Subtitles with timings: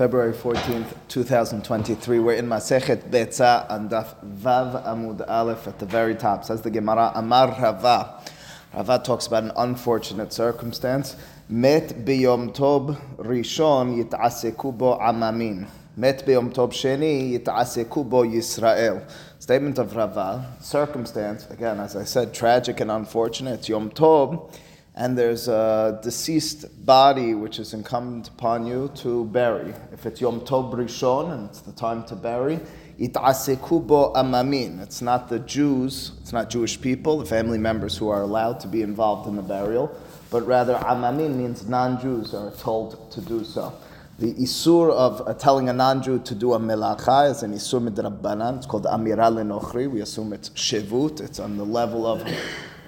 [0.00, 2.20] February 14th, 2023.
[2.20, 6.42] We're in Masechet Betza and Daf Vav Amud Aleph at the very top.
[6.42, 8.18] Says the Gemara, Amar Rava.
[8.72, 11.16] Rava talks about an unfortunate circumstance.
[11.50, 15.68] Met biyom tob rishon yit'aseku bo amamin.
[15.98, 19.06] Met biyom tob sheni yit'aseku bo Yisrael.
[19.38, 23.58] Statement of Rava, circumstance, again, as I said, tragic and unfortunate.
[23.58, 24.50] It's Yom Tov
[24.94, 29.72] and there's a deceased body which is incumbent upon you to bury.
[29.92, 32.60] If it's Yom Tov Rishon and it's the time to bury,
[32.98, 34.82] it'asekubo amamin.
[34.82, 38.68] It's not the Jews, it's not Jewish people, the family members who are allowed to
[38.68, 39.96] be involved in the burial,
[40.30, 43.72] but rather amamin means non-Jews are told to do so.
[44.18, 48.58] The isur of uh, telling a non-Jew to do a melacha is an isur midrabbanan.
[48.58, 49.90] It's called amira lenochri.
[49.90, 51.22] We assume it's shevut.
[51.22, 52.22] It's on the level of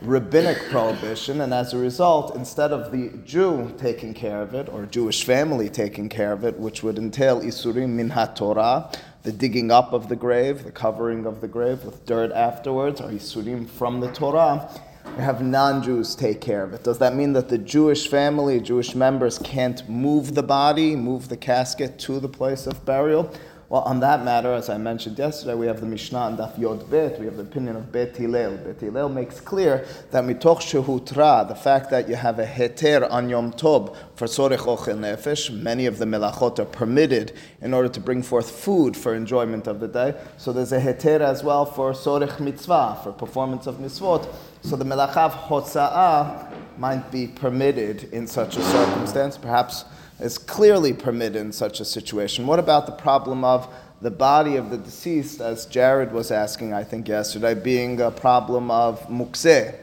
[0.04, 4.86] rabbinic prohibition, and as a result, instead of the Jew taking care of it, or
[4.86, 8.90] Jewish family taking care of it, which would entail isurim min Torah,
[9.22, 13.10] the digging up of the grave, the covering of the grave with dirt afterwards, or
[13.10, 14.68] isurim from the Torah,
[15.16, 16.84] we have non-Jews take care of it.
[16.84, 21.36] Does that mean that the Jewish family, Jewish members can't move the body, move the
[21.36, 23.32] casket to the place of burial?
[23.72, 26.90] Well, on that matter, as I mentioned yesterday, we have the Mishnah and Daf Yod
[26.90, 27.18] Bet.
[27.18, 28.58] We have the opinion of Bet Hillel.
[28.58, 33.30] Bet Hillel makes clear that mitoch shehutra, the fact that you have a heter on
[33.30, 37.98] Yom Tov for sorech ochel nefesh, many of the melachot are permitted in order to
[37.98, 40.14] bring forth food for enjoyment of the day.
[40.36, 44.28] So there's a heter as well for sorech mitzvah, for performance of mitzvot.
[44.60, 49.86] So the melachav hotza'ah might be permitted in such a circumstance, perhaps
[50.22, 52.46] is clearly permitted in such a situation.
[52.46, 56.82] What about the problem of the body of the deceased, as Jared was asking, I
[56.82, 59.74] think, yesterday, being a problem of mukzeh?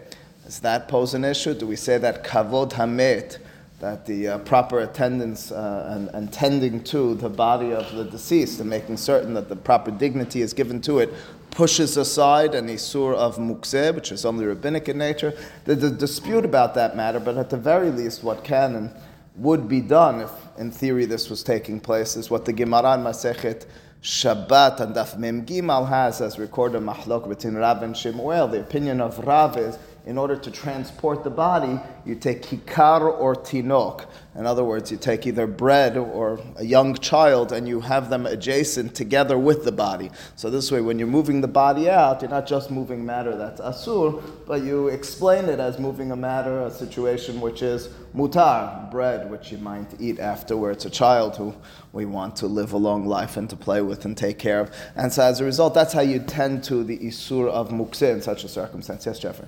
[0.44, 1.54] Does that pose an issue?
[1.54, 3.38] Do we say that kavod hamet,
[3.80, 8.60] that the uh, proper attendance uh, and, and, tending to the body of the deceased
[8.60, 11.14] and making certain that the proper dignity is given to it
[11.52, 15.34] pushes aside an isur of mukzeh, which is only rabbinic in nature?
[15.66, 18.92] There's a dispute about that matter, but at the very least, what can and
[19.36, 23.02] would be done if, in theory, this was taking place, is what the Gemara in
[23.02, 23.66] Masechet
[24.02, 28.48] Shabbat and Daf Mem Gimal has as recorded Mahlok between Rav and Shemuel.
[28.48, 33.36] The opinion of Rav is in order to transport the body, you take kikar or
[33.36, 34.06] tinok.
[34.36, 38.26] In other words, you take either bread or a young child and you have them
[38.26, 40.12] adjacent together with the body.
[40.36, 43.60] So this way, when you're moving the body out, you're not just moving matter that's
[43.60, 49.30] asur, but you explain it as moving a matter, a situation which is mutar, bread,
[49.30, 51.54] which you might eat afterwards, a child who
[51.92, 54.72] we want to live a long life and to play with and take care of.
[54.96, 58.22] And so as a result, that's how you tend to the isur of mukse in
[58.22, 59.06] such a circumstance.
[59.06, 59.48] Yes, Jeffrey?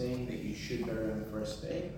[0.00, 1.90] saying that you should the first day?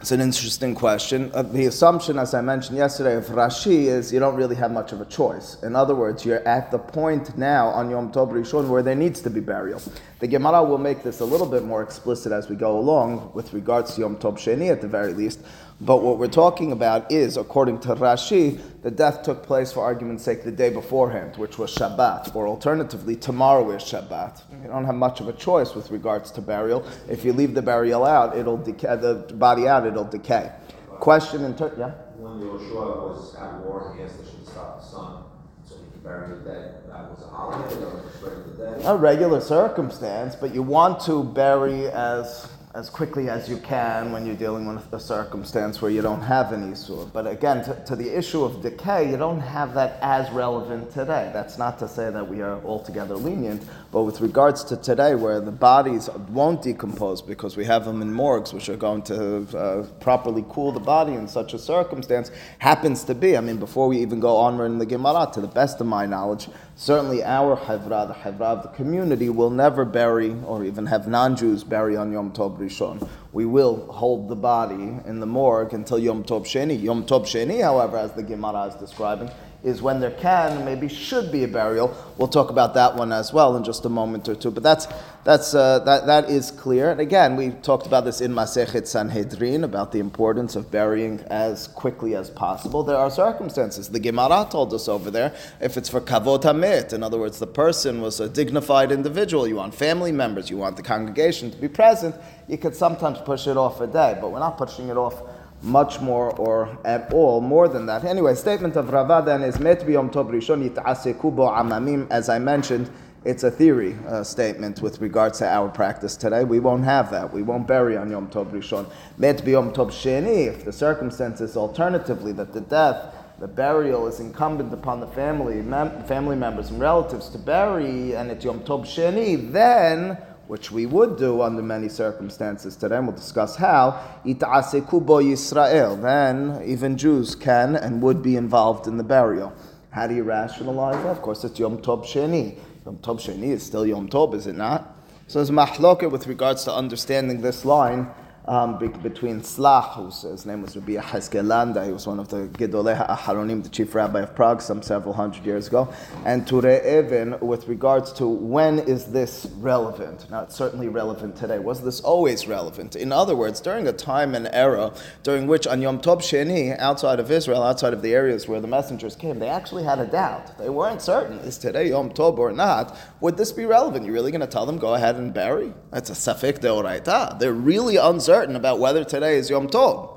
[0.00, 1.30] It's an interesting question.
[1.34, 4.92] Uh, the assumption, as I mentioned yesterday, of Rashi is you don't really have much
[4.92, 5.62] of a choice.
[5.62, 9.20] In other words, you're at the point now on Yom Tov Rishon where there needs
[9.20, 9.80] to be burial.
[10.18, 13.52] The Gemara will make this a little bit more explicit as we go along with
[13.52, 15.40] regards to Yom Tov Sheni at the very least.
[15.82, 20.22] But what we're talking about is, according to Rashi, the death took place for argument's
[20.22, 24.42] sake the day beforehand, which was Shabbat, or alternatively, tomorrow is Shabbat.
[24.62, 26.84] You don't have much of a choice with regards to burial.
[27.08, 30.52] If you leave the burial out, it'll decay, the body out, it'll decay.
[30.98, 31.92] Question in turn, yeah?
[32.18, 35.24] When Yoshua was at war, he asked they should stop the sun
[35.66, 36.74] so he could bury the dead.
[36.88, 37.74] That was a holiday,
[38.22, 38.82] or the dead?
[38.84, 44.24] A regular circumstance, but you want to bury as as quickly as you can when
[44.24, 47.12] you're dealing with a circumstance where you don't have an Isur.
[47.12, 51.30] But again, to, to, the issue of decay, you don't have that as relevant today.
[51.32, 55.40] That's not to say that we are altogether lenient, but with regards to today, where
[55.40, 59.82] the bodies won't decompose because we have them in morgues, which are going to uh,
[59.98, 63.98] properly cool the body in such a circumstance, happens to be, I mean, before we
[63.98, 68.06] even go onward in the Gemara, to the best of my knowledge, certainly our Hevra,
[68.06, 72.12] the Hevra of the community, will never bury or even have non Jews bury on
[72.12, 73.08] Yom Tov Rishon.
[73.32, 76.80] We will hold the body in the morgue until Yom Tov Sheni.
[76.80, 79.30] Yom Tov Sheni, however, as the Gemara is describing,
[79.62, 81.94] is when there can, maybe should be a burial.
[82.16, 84.50] We'll talk about that one as well in just a moment or two.
[84.50, 84.88] But that's,
[85.24, 86.90] that's, uh, that, that is clear.
[86.90, 91.68] And again, we talked about this in Masechet Sanhedrin about the importance of burying as
[91.68, 92.82] quickly as possible.
[92.82, 93.90] There are circumstances.
[93.90, 97.46] The Gemara told us over there if it's for kavod hamit, in other words, the
[97.46, 101.68] person was a dignified individual, you want family members, you want the congregation to be
[101.68, 102.14] present,
[102.48, 104.16] you could sometimes push it off a day.
[104.20, 105.22] But we're not pushing it off
[105.62, 108.04] much more or at all more than that.
[108.04, 112.06] Anyway, statement of Rava then is met biyom tov rishon yit'aseku bo amamim.
[112.10, 112.90] As I mentioned,
[113.22, 116.42] it's a theory uh, statement with regards to our practice today.
[116.42, 117.30] We won't have that.
[117.32, 118.90] We won't bury on Yom Tov Rishon.
[119.18, 124.72] Met Yom Tov Sheni, if the circumstances, alternatively that the death, the burial is incumbent
[124.72, 129.52] upon the family, mem- family members and relatives to bury, and it's Yom Tov Sheni,
[129.52, 130.16] then
[130.50, 133.92] which we would do under many circumstances today, and we'll discuss how,
[134.26, 139.52] ita'aseku bo Yisrael, then even Jews can and would be involved in the burial.
[139.90, 141.10] How do you rationalize that?
[141.10, 142.58] Of course, it's Yom Tov Sheni.
[142.84, 144.96] Yom Tov Sheni is still Yom Tov, is it not?
[145.28, 148.08] So there's mahloket with regards to understanding this line
[148.50, 151.00] um, be- between Tzlach, whose his name was Rabbi
[151.40, 155.14] Landau, he was one of the Gedolei Aharonim, the chief rabbi of Prague, some several
[155.14, 155.88] hundred years ago,
[156.26, 160.28] and Ture Even with regards to when is this relevant?
[160.32, 161.60] Now, it's certainly relevant today.
[161.60, 162.96] Was this always relevant?
[162.96, 164.92] In other words, during a time and era
[165.22, 168.66] during which on Yom Tov Sheni, outside of Israel, outside of the areas where the
[168.66, 170.58] messengers came, they actually had a doubt.
[170.58, 172.98] They weren't certain, is today Yom Tov or not?
[173.20, 174.04] Would this be relevant?
[174.04, 175.72] You're really going to tell them, go ahead and bury?
[175.92, 177.38] That's a Safek Deoraita.
[177.38, 180.16] They're really uncertain about whether today is Yom Tov.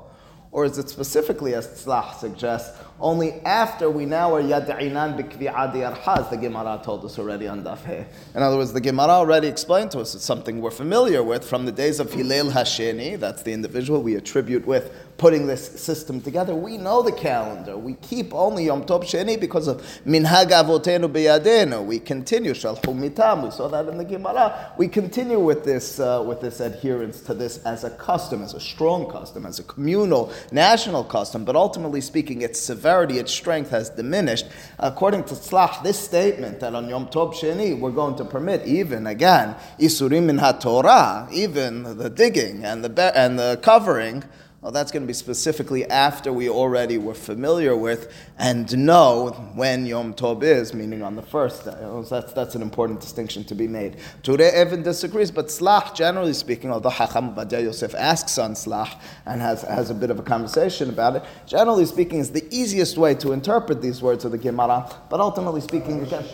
[0.50, 6.30] Or is it specifically, as Tzlach suggests, only after we now are Yad'inan b'kvi'adi arhaz,
[6.30, 8.04] the Gemara told us already on Daf He.
[8.34, 11.66] In other words, the Gemara already explained to us it's something we're familiar with from
[11.66, 16.54] the days of Hillel Hasheni, that's the individual we attribute with putting this system together.
[16.54, 17.76] We know the calendar.
[17.76, 21.84] We keep only Yom Tov Sheni because of Minhag Avotenu Beyadenu.
[21.84, 23.44] We continue Shalchu Mitam.
[23.44, 24.72] We saw that in the Gemara.
[24.76, 28.60] We continue with this uh, with this adherence to this as a custom, as a
[28.60, 31.44] strong custom, as a communal national custom.
[31.44, 34.44] But ultimately speaking, its severity, its strength has diminished.
[34.78, 39.06] According to Tzlach, this statement that on Yom Tov Sheni we're going to permit even
[39.06, 44.22] again Isurim min HaTorah, even the digging and the and the covering.
[44.64, 49.84] Well, that's going to be specifically after we already were familiar with and know when
[49.84, 51.76] Yom Tov is, meaning on the first day.
[52.08, 53.98] That's, that's an important distinction to be made.
[54.22, 59.42] Ture Even disagrees, but Tzlach, generally speaking, although Hacham Badia Yosef asks on Tzlach and
[59.42, 63.14] has, has a bit of a conversation about it, generally speaking, is the easiest way
[63.16, 64.90] to interpret these words of the Gemara.
[65.10, 66.24] But ultimately speaking, again,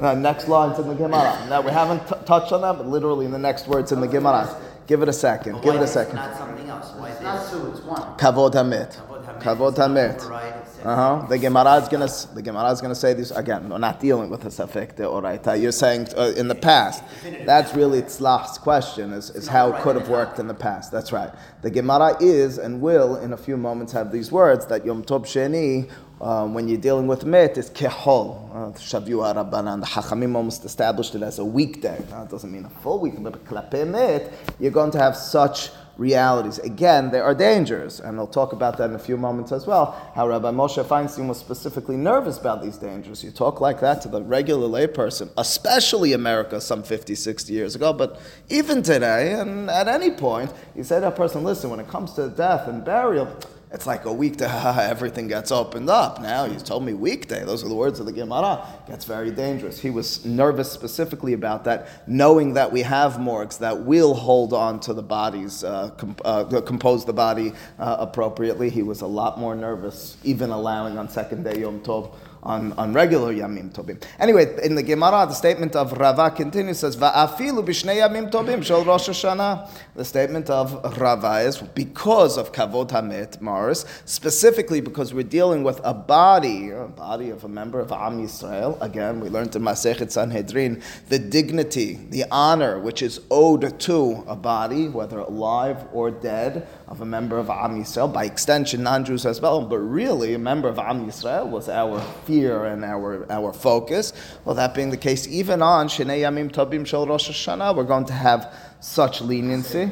[0.00, 1.46] uh, next lines in the Gemara.
[1.50, 4.08] Now, we haven't t- touched on that, but literally in the next words in the
[4.08, 4.58] Gemara.
[4.86, 5.62] Give it a second.
[5.62, 6.16] Give it a is second.
[6.16, 6.90] Not something else.
[6.96, 7.24] Why It's this?
[7.24, 8.02] not two, it's one.
[8.18, 8.96] Kavod Hamit.
[9.40, 9.74] Kavod Kavod
[10.84, 10.86] Hamit.
[10.86, 10.86] Hamit.
[10.86, 11.26] Right, it says- Uh huh.
[11.28, 13.68] The Gemara is gonna the Gemara is gonna say this again.
[13.68, 15.60] We're not dealing with a safek oraita.
[15.60, 17.02] You're saying uh, in the past.
[17.46, 20.92] That's really Tzlach's question: is, is how it could have worked in the past.
[20.92, 21.30] That's right.
[21.62, 25.24] The Gemara is and will in a few moments have these words that Yom Tov
[25.26, 25.90] Sheni.
[26.20, 28.48] Um, when you're dealing with met, is kehol.
[28.54, 29.80] Uh, Shavua Rabbanan.
[29.80, 31.98] The Hachamim almost established it as a weekday.
[31.98, 36.58] It doesn't mean a full week, but klape met, you're going to have such realities.
[36.58, 39.92] Again, there are dangers, and I'll talk about that in a few moments as well.
[40.14, 43.22] How Rabbi Moshe Feinstein was specifically nervous about these dangers.
[43.22, 47.92] You talk like that to the regular layperson, especially America some 50, 60 years ago,
[47.92, 51.88] but even today, and at any point, you say to a person, listen, when it
[51.88, 53.28] comes to death and burial,
[53.72, 54.48] it's like a week to
[54.78, 56.20] everything gets opened up.
[56.20, 57.44] Now you told me weekday.
[57.44, 58.66] Those are the words of the Gemara.
[58.86, 59.80] Gets very dangerous.
[59.80, 64.80] He was nervous specifically about that, knowing that we have morgues that will hold on
[64.80, 68.68] to the bodies, uh, comp- uh, compose the body uh, appropriately.
[68.68, 72.92] He was a lot more nervous, even allowing on second day Yom Tov on, on
[72.92, 74.02] regular Yamim Tobim.
[74.18, 78.84] Anyway, in the Gemara, the statement of Rava continues, says, Va'afilu b'shnei Yamim Tobim shel
[78.84, 79.70] Rosh Hashanah.
[79.94, 85.80] The statement of Rava is, because of Kavod Hamet, Morris, specifically because we're dealing with
[85.84, 88.80] a body, a body of a member of Am Yisrael.
[88.80, 94.34] Again, we learned in Masechet Sanhedrin, the dignity, the honor which is owed to a
[94.34, 99.40] body, whether alive or dead, of a member of Am Yisrael, by extension, non-Jews as
[99.40, 104.12] well, but really a member of Am Yisrael was our fear and our, our focus.
[104.44, 108.04] Well, that being the case, even on Shnei Yamim Tobim Shel Rosh Hashanah, we're going
[108.04, 109.90] to have such leniency.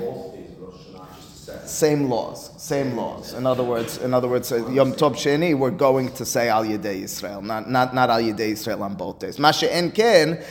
[1.64, 3.32] Same laws, same laws.
[3.32, 6.64] In other words, in other words, uh, Yom Tov Sheni, we're going to say Al
[6.64, 9.38] Yedei Israel, not not not Al Yedei Israel on both days.
[9.38, 10.42] Masha En Ken,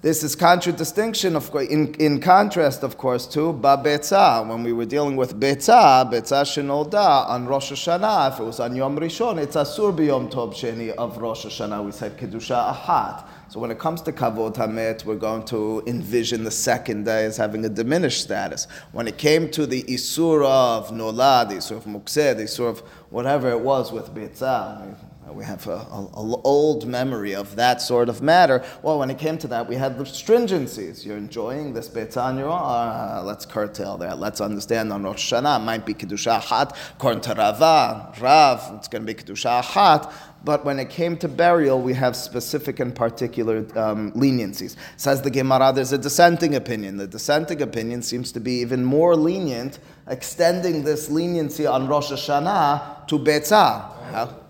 [0.00, 4.46] this is contradistinction, of course, in, in contrast, of course, to Ba Betzah.
[4.48, 8.76] When we were dealing with Betzah, Betzah Shenolda on Rosh Hashanah, if it was on
[8.76, 11.84] Yom Rishon, it's Asur B'Yom Tov Sheni of Rosh Hashanah.
[11.84, 13.26] We said Kedusha Ahat.
[13.48, 17.36] So when it comes to Kavod Hamet, we're going to envision the second day as
[17.36, 18.68] having a diminished status.
[18.92, 22.80] When it came to the Isur of Nolad, the Isur of Mukseh, the Isur of
[23.10, 24.96] whatever it was with Betzah,
[25.32, 26.08] we have an
[26.44, 28.64] old memory of that sort of matter.
[28.82, 31.04] Well, when it came to that, we had the stringencies.
[31.04, 32.58] You're enjoying this Betzah on your own.
[32.58, 34.18] Uh, let's curtail that.
[34.18, 36.72] Let's understand on Rosh Hashanah, might be Kedusha.
[36.94, 40.12] According to Rava, Rav, it's going to be Kedusha Hat.
[40.44, 44.76] but when it came to burial, we have specific and particular um, leniencies.
[44.96, 46.96] Says the Gemara, there's a dissenting opinion.
[46.96, 53.08] The dissenting opinion seems to be even more lenient, extending this leniency on Rosh Hashanah
[53.08, 54.47] to Betzah.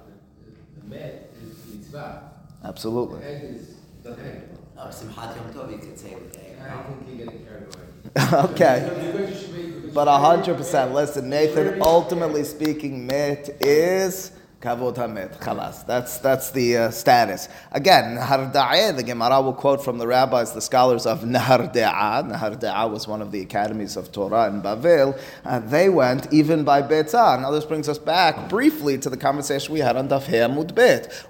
[0.91, 0.95] How?
[0.95, 2.23] The met is mitzvah.
[2.65, 3.21] Absolutely.
[3.21, 4.43] The egg is the egg.
[4.77, 6.57] Oh, Simchat Yom Tov, you could say with egg.
[6.61, 8.45] I think you're getting carried away.
[8.51, 8.91] okay.
[9.13, 10.93] Because you should make- because But you- hundred percent.
[10.95, 11.81] Listen, Nathan.
[11.83, 15.39] Ultimately speaking, mit is kavod hamit.
[15.39, 15.87] Chalas.
[15.87, 17.49] That's that's the uh, status.
[17.71, 22.31] Again, Nahar the Gemara will quote from the rabbis, the scholars of Nahar Da'ah.
[22.33, 25.19] Nahar Da'ah was one of the academies of Torah in Bavel.
[25.45, 27.41] Uh, they went even by Betzah.
[27.41, 30.69] Now this brings us back briefly to the conversation we had on Daf Hei Amud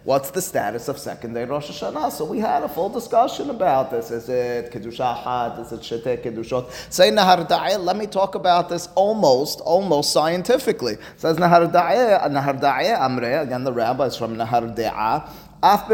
[0.04, 2.12] What's the status of second day Rosh Hashanah?
[2.12, 4.10] So we had a full discussion about this.
[4.10, 5.60] Is it Kedusha?
[5.60, 6.70] Is it Shete Kedushot?
[6.90, 10.96] Say Nahar Da'eh, let me talk about this almost, almost scientifically.
[11.16, 15.90] Says Nahar Da'eh, Nahar Da'eh Amre, again the rabbis from Nahar Da'ah, Af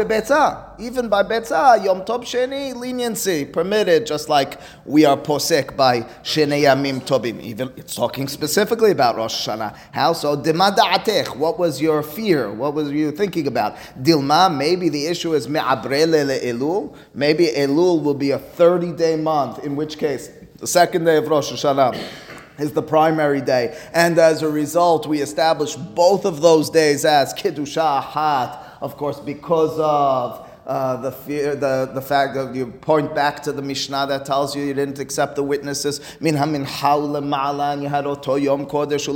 [0.79, 6.65] even by betzah, Yom Tov Sheni, leniency permitted, just like we are posek by Sheni
[6.65, 7.41] Yamim Tobim.
[7.41, 9.75] Even it's talking specifically about Rosh Hashanah.
[9.91, 10.37] How so?
[10.37, 11.35] Dima da'atech.
[11.35, 12.51] What was your fear?
[12.51, 13.75] What was you thinking about?
[13.99, 14.55] Dilma.
[14.55, 16.95] Maybe the issue is me'abrele Elul.
[17.15, 19.63] Maybe Elul will be a thirty-day month.
[19.63, 21.99] In which case, the second day of Rosh Hashanah
[22.57, 23.77] is the primary day.
[23.93, 29.19] And as a result, we establish both of those days as Kiddusha Hat, of course,
[29.19, 34.07] because of uh, the fear, the, the fact that you point back to the Mishnah
[34.07, 36.01] that tells you you didn't accept the witnesses.
[36.19, 39.07] Min hamin ma'alan, you had oto yom kodesh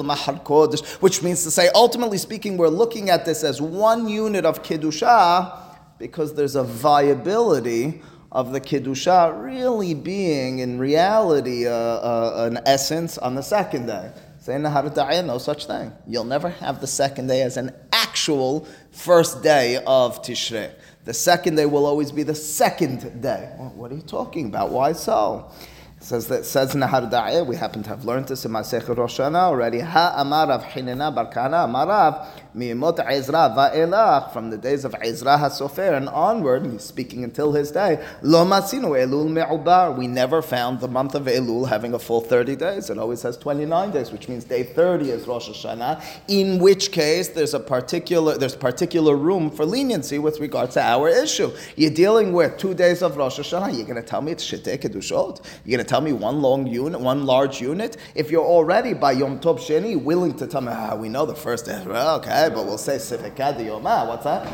[0.43, 4.61] kodesh, which means to say, ultimately speaking, we're looking at this as one unit of
[4.61, 5.59] Kiddusha
[5.97, 13.17] because there's a viability of the Kiddusha really being in reality uh, uh, an essence
[13.17, 14.11] on the second day.
[14.41, 15.91] Saying no such thing.
[16.07, 20.71] You'll never have the second day as an actual first day of Tishrei.
[21.05, 23.51] The second day will always be the second day.
[23.75, 24.69] What are you talking about?
[24.69, 25.51] Why so?
[25.99, 29.35] It says that says Da'eh, we happen to have learned this in Masechet Rosh Hashanah
[29.35, 29.81] already.
[29.81, 32.25] Ha Amarav Barkana Amarav
[32.55, 37.69] Mi'imot Ezra Va'elach from the days of Ezra HaSofer and onward, he's speaking until his
[37.71, 38.03] day.
[38.21, 39.97] Lo Masinu Elul Me'ubar.
[39.97, 42.89] We never found the month of Elul having a full 30 days.
[42.89, 46.01] It always has 29 days, which means day 30 is Rosh Hashanah.
[46.29, 51.09] In which case, there's a particular there's particular room for leniency with regards to our
[51.09, 51.51] issue.
[51.75, 53.75] You're dealing with two days of Rosh Hashanah.
[53.75, 55.45] You're going to tell me it's Shetei Kedushot.
[55.65, 57.97] You're going to tell me one long unit, one large unit.
[58.13, 61.35] If you're already by Yom Tov Sheni willing to tell me, ah, we know the
[61.35, 64.07] first day, well, okay, but we'll say Sifekad Yomah.
[64.07, 64.47] What's that?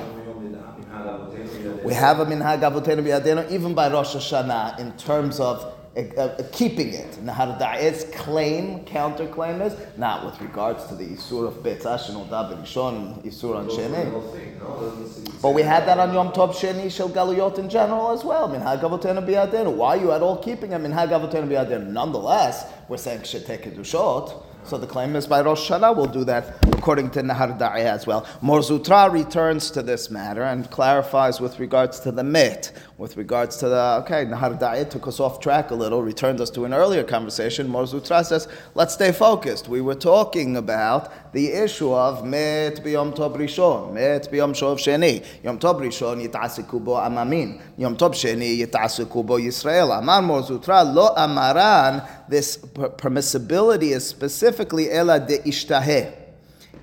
[1.83, 6.93] We have a minhag avotenu even by Rosh Hashanah in terms of uh, uh, keeping
[6.93, 7.11] it.
[7.23, 12.51] Nahar Da'et's claim, counterclaim is not with regards to the Isur of Betzah, Shenol Da
[12.51, 15.41] B'Rishon, Isur on Sheni.
[15.41, 18.49] But we had that on Yom Tov Sheni Shel Galuyot in general as well.
[18.49, 19.73] Minhag avotenu b'yadenu.
[19.73, 21.87] Why are you at all keeping a minhag avotenu b'yadenu?
[21.87, 24.43] Nonetheless, we're saying Shetei Kedushot.
[24.65, 28.07] So the claim is by Rosh Hashanah, we'll do that according to Nahar Da'eh as
[28.07, 28.25] well.
[28.41, 33.57] Mar Zutra returns to this matter and clarifies with regards to the mit, with regards
[33.57, 36.73] to the, okay, Nahar Da'eh took us off track a little, returned us to an
[36.73, 37.67] earlier conversation.
[37.67, 39.67] Mar Zutra says, let's stay focused.
[39.67, 45.25] We were talking about the issue of mit b'yom tov rishon, mit b'yom shov sheni.
[45.43, 47.61] Yom tov rishon yitasiku bo amamin.
[47.75, 49.99] Yom tov sheni yitasiku bo Yisrael.
[49.99, 56.13] Amar Mar Zutra lo amaran, this per- permissibility is specifically ela de ishtaheh.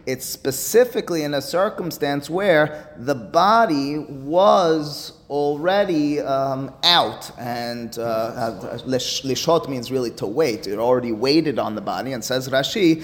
[0.05, 8.79] It's specifically in a circumstance where the body was already um, out, and uh, uh,
[8.81, 10.67] lishot means really to wait.
[10.67, 13.03] It already waited on the body, and says Rashi.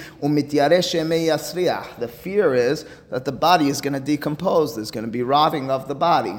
[1.99, 4.77] The fear is that the body is going to decompose.
[4.77, 6.35] There's going to be rotting of the body.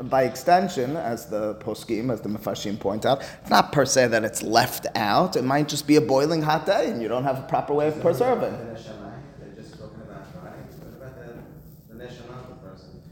[0.00, 4.24] By extension, as the poskim, as the mefarshim point out, it's not per se that
[4.24, 5.36] it's left out.
[5.36, 7.88] It might just be a boiling hot day, and you don't have a proper way
[7.88, 8.52] of preserving.
[8.52, 10.54] The neshama, they're just talking about, right?
[10.80, 13.02] What about the, the neshama of the person?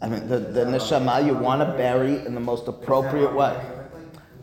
[0.00, 3.60] I mean, the, the neshama you want to bury in the most appropriate way.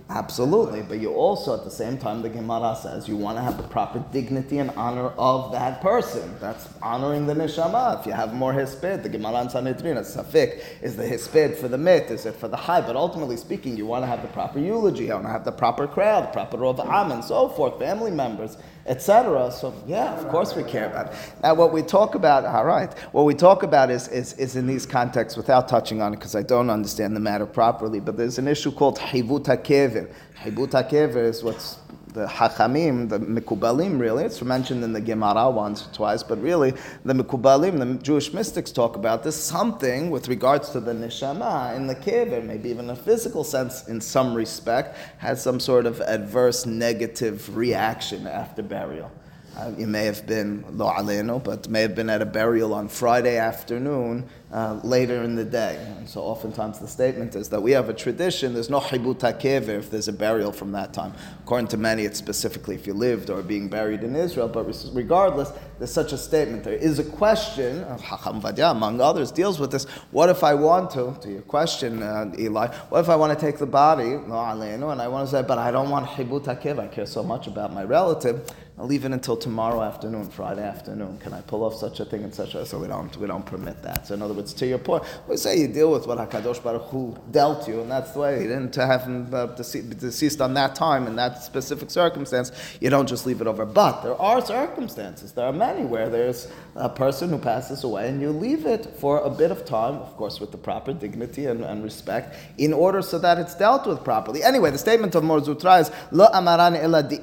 [0.07, 3.57] Absolutely, but you also, at the same time, the Gemara says you want to have
[3.57, 6.35] the proper dignity and honor of that person.
[6.39, 7.99] That's honoring the neshama.
[7.99, 11.79] If you have more hispid, the Gemara in Sanhedrin, safik, is the hispid for the
[11.79, 12.81] mit, is it for the high?
[12.81, 15.51] But ultimately speaking, you want to have the proper eulogy, you want to have the
[15.51, 19.51] proper crowd, the proper rov am, and so forth, family members, etc.
[19.51, 21.17] So yeah, of course we care about it.
[21.41, 24.67] Now, what we talk about, all right, what we talk about is is, is in
[24.67, 27.99] these contexts without touching on it because I don't understand the matter properly.
[27.99, 30.11] But there's an issue called hivut hakever.
[30.39, 31.79] Hivut hakever is what's
[32.15, 36.71] the Hachamim, the Mikubalim, really, it's mentioned in the Gemara once or twice, but really,
[37.03, 41.87] the Mikubalim, the Jewish mystics talk about this, something with regards to the Neshama in
[41.87, 46.65] the kever, maybe even a physical sense in some respect, has some sort of adverse
[46.65, 49.11] negative reaction after burial.
[49.57, 52.89] Uh, you may have been lo aleno, but may have been at a burial on
[52.89, 55.77] Friday afternoon uh, later in the day.
[55.97, 59.69] And so oftentimes the statement is that we have a tradition, there's no hibut kever
[59.69, 61.13] if there's a burial from that time.
[61.43, 65.53] According to many, it's specifically if you lived or being buried in Israel, but regardless,
[65.77, 66.65] there's such a statement.
[66.65, 69.85] There is a question, uh, Hacham Vadia, among others, deals with this.
[70.11, 73.45] What if I want to, to your question, uh, Eli, what if I want to
[73.45, 76.43] take the body, lo aleno, and I want to say, but I don't want hibut
[76.61, 78.49] kever, I care so much about my relative.
[78.77, 81.17] I'll leave it until tomorrow afternoon, Friday afternoon.
[81.19, 83.45] Can I pull off such a thing and such a so we don't we don't
[83.45, 84.05] permit that.
[84.05, 86.89] So in other words, to your point, we say you deal with what Hakadosh Baruch
[86.89, 88.41] Hu dealt you, and that's the way.
[88.41, 92.51] He didn't have him uh, deceased on that time in that specific circumstance.
[92.81, 93.65] You don't just leave it over.
[93.65, 95.31] But there are circumstances.
[95.31, 99.19] There are many where there's a person who passes away, and you leave it for
[99.19, 103.01] a bit of time, of course, with the proper dignity and, and respect, in order
[103.01, 104.43] so that it's dealt with properly.
[104.43, 107.21] Anyway, the statement of Mar Zutra is Lo amaran ela di.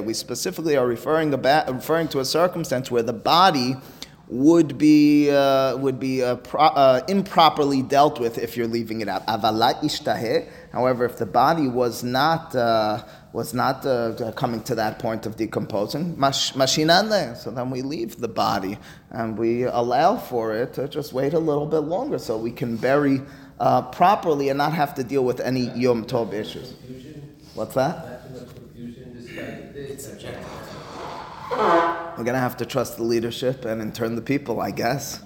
[0.00, 3.76] We specifically are referring, about, referring to a circumstance where the body
[4.28, 9.08] would be uh, would be uh, pro- uh, improperly dealt with if you're leaving it
[9.08, 9.26] out.
[9.26, 10.46] Avalat ishtahe.
[10.72, 13.02] However, if the body was not uh,
[13.32, 17.36] was not uh, coming to that point of decomposing, mashinanle.
[17.36, 18.78] So then we leave the body
[19.10, 22.76] and we allow for it to just wait a little bit longer so we can
[22.76, 23.22] bury
[23.60, 26.74] uh, properly and not have to deal with any yom tov issues.
[27.54, 28.22] What's that?
[29.74, 30.08] It's.
[31.50, 35.22] We're going to have to trust the leadership and in turn the people, I guess.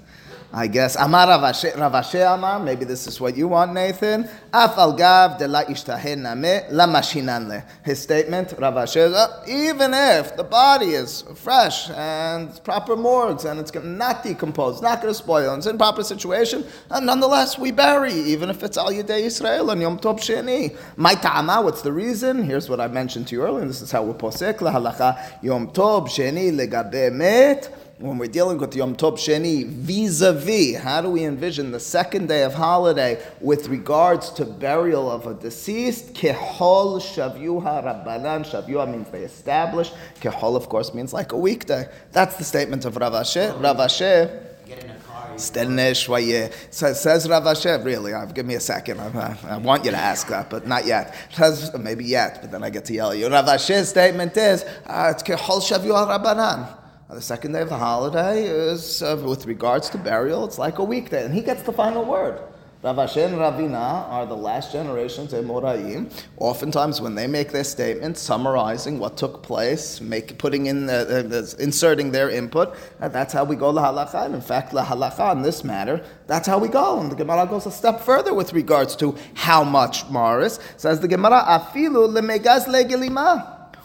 [0.55, 0.97] I guess.
[0.97, 4.29] Amar Rav Ashi Amar, maybe this is what you want, Nathan.
[4.53, 7.65] Af al gav de la ishtahen name la mashinanle.
[7.83, 13.59] His statement, Rav Ashi, uh, even if the body is fresh and proper morgues and
[13.61, 18.13] it's not decomposed, not going to spoil, it's in proper situation, and nonetheless we bury,
[18.13, 20.77] even if it's al yedei Israel and Yom Tov Sheni.
[20.97, 22.43] My ta'ama, what's the reason?
[22.43, 25.69] Here's what I mentioned to you earlier, this is how we're posek la halacha Yom
[25.69, 31.25] Tov Sheni legabe met when we're dealing with Yom Tov Sheni vis-a-vis, how do we
[31.25, 36.13] envision the second day of holiday with regards to burial of a deceased?
[36.13, 38.45] Kehol shavyuha rabbanan.
[38.45, 39.93] Shavyuha means they establish.
[40.21, 41.89] Kehol, of course, means like a weekday.
[42.11, 43.63] That's the statement of Rav Ashi.
[43.63, 44.43] Rav Ashi.
[44.67, 45.39] Get in a car.
[45.39, 48.99] Says, Rav Ashi, really, uh, give me a second.
[49.01, 51.15] I, I, want you to ask that, but not yet.
[51.33, 53.29] Says, maybe yet, but then I get to yell at you.
[53.29, 56.82] Rav Ashi's statement is, uh, it's Kehol shavyuha rabbanan.
[57.13, 60.85] The second day of the holiday is, uh, with regards to burial, it's like a
[60.85, 62.41] weekday, and he gets the final word.
[62.83, 66.11] Rav Ashi and Ravina are the last generations of Amoraim.
[66.39, 71.47] Oftentimes, when they make their statement, summarizing what took place, make, putting in, uh, uh,
[71.59, 74.25] inserting their input, uh, that's how we go la halacha.
[74.25, 76.99] And in fact, la halacha in this matter, that's how we go.
[76.99, 81.09] And the Gemara goes a step further with regards to how much Morris says the
[81.09, 82.67] Gemara afilu lemegaz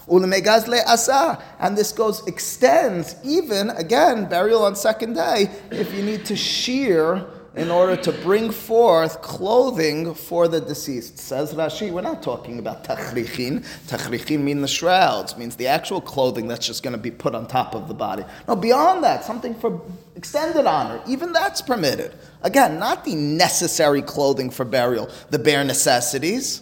[0.07, 0.83] legilima.
[0.85, 1.41] asa.
[1.59, 7.25] And this goes, extends even, again, burial on second day, if you need to shear
[7.57, 11.17] in order to bring forth clothing for the deceased.
[11.17, 13.65] Says Rashi, we're not talking about tachrichin.
[13.87, 17.47] Tachrichin mean the shrouds, means the actual clothing that's just going to be put on
[17.47, 18.23] top of the body.
[18.47, 19.81] No, beyond that, something for
[20.15, 22.13] extended honor, even that's permitted.
[22.43, 26.61] Again, not the necessary clothing for burial, the bare necessities.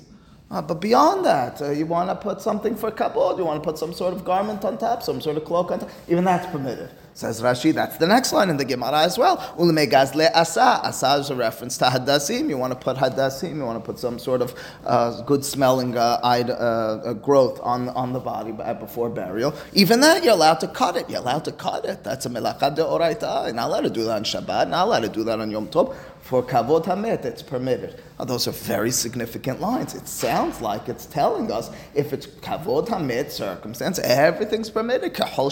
[0.52, 3.68] Uh, but beyond that, uh, you want to put something for kabod, you want to
[3.68, 6.46] put some sort of garment on top, some sort of cloak on top, even that's
[6.52, 6.90] permitted.
[7.16, 9.38] Says Rashi, that's the next line in the Gemara as well.
[9.58, 10.82] Ulme gazle asa.
[10.84, 12.50] Asa is a reference to hadassim.
[12.50, 14.54] You want to put hadassim, you want to put some sort of
[14.86, 19.56] uh, good smelling uh, uh, growth on, on the body before burial.
[19.74, 21.10] Even that, you're allowed to cut it.
[21.10, 22.04] You're allowed to cut it.
[22.04, 23.46] That's a melachad de oraita.
[23.46, 25.70] You're not allowed to do that on Shabbat, not allowed to do that on Yom
[25.70, 25.96] Tov.
[26.26, 28.02] For kavod hamet, it's permitted.
[28.18, 29.94] Now, those are very significant lines.
[29.94, 35.14] It sounds like it's telling us if it's kavod hamet circumstance, everything's permitted.
[35.14, 35.52] Kahol.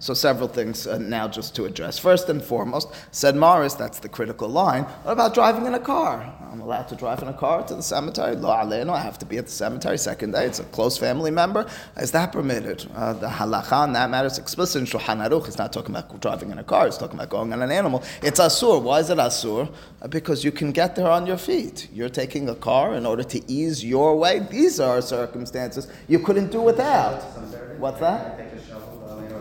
[0.00, 1.96] So several things uh, now just to address.
[1.96, 4.82] First and foremost, said Morris, that's the critical line.
[5.04, 6.34] What about driving in a car?
[6.50, 8.34] I'm allowed to drive in a car to the cemetery.
[8.34, 10.46] Lo aleno, I have to be at the cemetery second day.
[10.46, 11.68] It's a close family member.
[11.98, 12.84] Is that permitted?
[12.96, 15.46] Uh, the halacha on that matter is explicit in Shulchan Aruch.
[15.46, 16.88] It's not talking about driving in a car.
[16.88, 18.02] It's talking about going on an animal.
[18.22, 18.82] It's asur.
[18.82, 19.72] Why is it asur?
[20.02, 21.88] Uh, because you can get there on your feet.
[21.92, 24.40] You're taking a car in order to ease your way.
[24.40, 27.22] These are circumstances you couldn't do without.
[27.78, 28.38] What's that?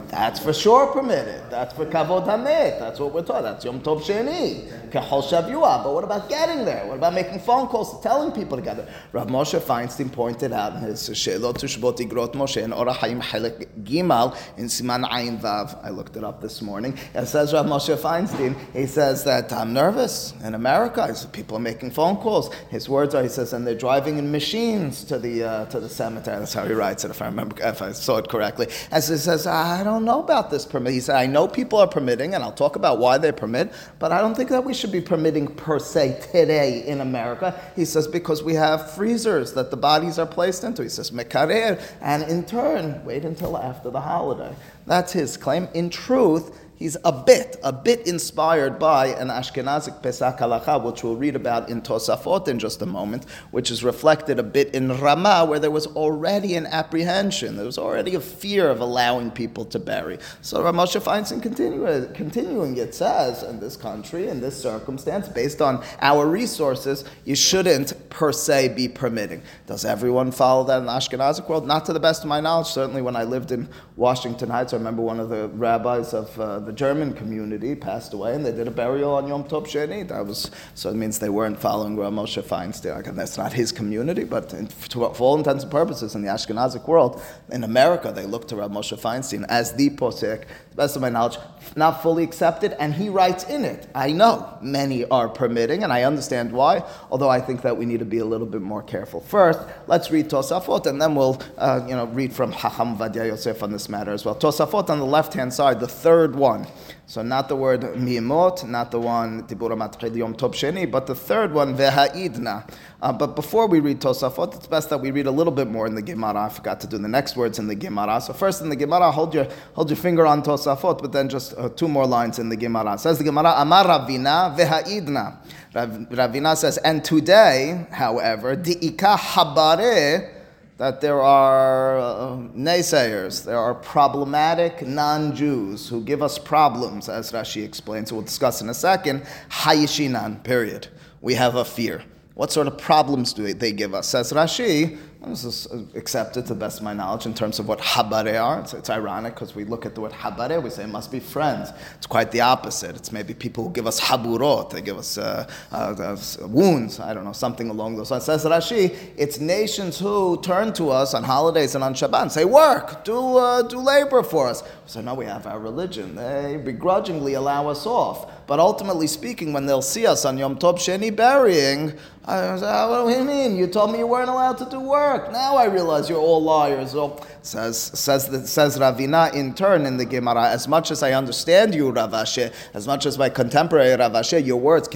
[0.09, 1.49] That's for sure permitted.
[1.49, 2.79] That's for kavod hamet.
[2.79, 3.43] That's what we're taught.
[3.43, 4.71] That's yom tov sheni.
[4.91, 6.86] But what about getting there?
[6.88, 8.88] What about making phone calls, telling people to gather?
[9.12, 13.67] Rav Moshe Feinstein pointed out in his Sheilot Tushbot Igrot Moshe in Orah Hayim Chelek
[13.84, 15.84] Gimal in Siman Ayin Vav.
[15.84, 16.97] I looked it up this morning.
[17.13, 18.56] It says Rav Moshe Feinstein.
[18.73, 21.15] He says that I'm nervous in America.
[21.32, 22.54] People are making phone calls.
[22.69, 25.89] His words are, he says, and they're driving in machines to the uh, to the
[25.89, 26.39] cemetery.
[26.39, 28.67] That's how he writes it, if I remember, if I saw it correctly.
[28.91, 30.93] As he says, I don't know about this permit.
[30.93, 34.12] He said, I know people are permitting, and I'll talk about why they permit, but
[34.12, 37.59] I don't think that we should be permitting per se today in America.
[37.75, 40.83] He says, because we have freezers that the bodies are placed into.
[40.83, 44.55] He says, mekarer, and in turn, wait until after the holiday.
[44.85, 45.67] That's his claim.
[45.73, 51.17] In truth, He's a bit, a bit inspired by an Ashkenazic Pesach halacha, which we'll
[51.17, 55.43] read about in Tosafot in just a moment, which is reflected a bit in Ramah,
[55.43, 59.77] where there was already an apprehension, there was already a fear of allowing people to
[59.77, 60.19] bury.
[60.41, 65.61] So Rav Moshe Feinstein continue, continuing, it says, in this country, in this circumstance, based
[65.61, 69.41] on our resources, you shouldn't per se be permitting.
[69.67, 71.67] Does everyone follow that in the Ashkenazic world?
[71.67, 72.67] Not to the best of my knowledge.
[72.67, 76.68] Certainly when I lived in Washington Heights, I remember one of the rabbis of uh,
[76.69, 80.08] the German community passed away, and they did a burial on Yom Tov Sheni.
[80.08, 82.95] That was so it means they weren't following Rav Moshe Feinstein.
[82.95, 86.27] Like, that's not his community, but in, to, for all intents and purposes, in the
[86.27, 90.45] Ashkenazic world, in America, they look to Rav Moshe Feinstein as the posek.
[90.69, 91.39] The best of my knowledge,
[91.75, 93.88] not fully accepted, and he writes in it.
[93.95, 96.84] I know many are permitting, and I understand why.
[97.10, 99.21] Although I think that we need to be a little bit more careful.
[99.21, 103.63] First, let's read Tosafot, and then we'll uh, you know read from Hacham Vadia Yosef
[103.63, 104.36] on this matter as well.
[104.36, 106.58] Tosafot on the left hand side, the third one.
[107.05, 111.15] So not the word mi'imot, not the one tibura matchid yom tov sheni, but the
[111.15, 112.69] third one veha'idna.
[113.01, 115.87] Uh, but before we read Tosafot, it's best that we read a little bit more
[115.87, 116.45] in the Gemara.
[116.45, 118.21] I forgot to do the next words in the Gemara.
[118.21, 121.57] So first in the Gemara, hold your hold your finger on Tosafot, but then just
[121.57, 122.93] uh, two more lines in the Gemara.
[122.93, 125.37] It says the Gemara, Amar Ravina veha'idna.
[125.73, 130.38] Rav, Ravina says, and today, however, di'ika habare
[130.79, 137.33] that there are uh, naysayers, there are problematic non Jews who give us problems, as
[137.33, 139.25] Rashi explains, we'll discuss in a second.
[139.49, 140.87] Hayishinan, period.
[141.19, 142.01] We have a fear.
[142.35, 144.07] What sort of problems do they give us?
[144.07, 147.79] Says Rashi, this is accepted to the best of my knowledge in terms of what
[147.82, 148.62] habare are.
[148.62, 151.19] It's, it's ironic because we look at the word habare, we say it must be
[151.19, 151.71] friends.
[151.97, 152.95] It's quite the opposite.
[152.95, 157.13] It's maybe people who give us haburot, they give us uh, uh, uh, wounds, I
[157.13, 158.23] don't know, something along those lines.
[158.23, 162.45] Says Rashi, it's nations who turn to us on holidays and on Shabbat and say,
[162.45, 164.63] work, do, uh, do labor for us.
[164.89, 166.15] So now we have our religion.
[166.15, 168.47] They begrudgingly allow us off.
[168.47, 171.93] But ultimately speaking, when they'll see us on Yom Tov Sheni burying,
[172.25, 173.56] I say, ah, what do you mean?
[173.56, 175.32] You told me you weren't allowed to do work.
[175.32, 176.93] Now I realize you're all liars.
[176.93, 180.49] So says says says Ravina in turn in the Gemara.
[180.49, 184.43] As much as I understand you, Rav Ashi, as much as my contemporary Rav Ashi,
[184.43, 184.89] your words,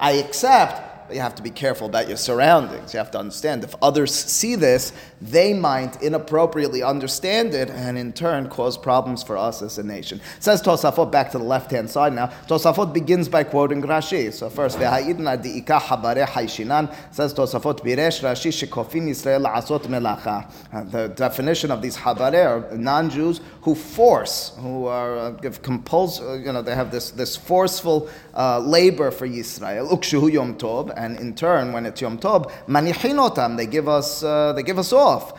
[0.00, 2.94] I accept but you have to be careful about your surroundings.
[2.94, 8.12] You have to understand if others see this, they might inappropriately understand it and in
[8.12, 10.20] turn cause problems for us as a nation.
[10.36, 12.28] It says Tosafot back to the left hand side now.
[12.46, 14.32] Tosafot begins by quoting Rashi.
[14.32, 19.42] So first, Ve'ha'idna di'ika habare haishinan says Tosafot biresh Rashi shekofin Yisrael
[19.86, 20.92] melacha.
[20.92, 26.34] The definition of these habare are non-Jews who force, who are uh, give compuls, uh,
[26.34, 29.90] you know, they have this this forceful uh, labor for Yisrael.
[29.90, 34.52] Ukshuhu yom tov and in turn, when it's Yom Tov, manichin they give us, uh,
[34.52, 35.32] they give us off.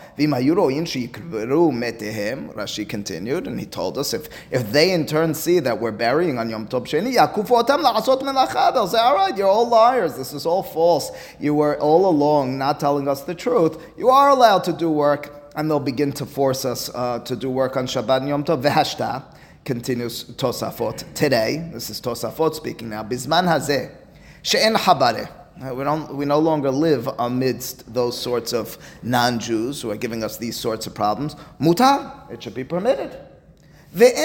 [2.56, 6.40] Rashi continued, and he told us if, if they in turn see that we're burying
[6.40, 7.14] on Yom Tov Sheni,
[8.74, 11.12] they'll say, all right, you're all liars, this is all false.
[11.40, 13.78] You were all along not telling us the truth.
[13.98, 17.52] You are allowed to do work, and they'll begin to force us uh, to do
[17.52, 18.64] work on Shabbat and Yom Tov.
[18.64, 19.24] Vehashta
[19.64, 21.70] continues Tosafot today.
[21.72, 23.04] This is Tosafot speaking now.
[23.04, 23.92] Bizman hazeh
[24.42, 25.30] she'en habare.
[25.64, 29.98] Uh, we, don't, we no longer live amidst those sorts of non Jews who are
[29.98, 31.36] giving us these sorts of problems.
[31.60, 33.16] Mutar, it should be permitted.
[33.94, 34.16] First